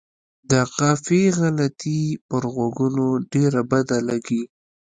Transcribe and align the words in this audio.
د 0.49 0.51
قافیې 0.77 1.25
غلطي 1.39 2.01
پر 2.27 2.43
غوږونو 2.53 3.05
ډېره 3.33 3.61
بده 3.71 3.97
لګي. 4.09 4.43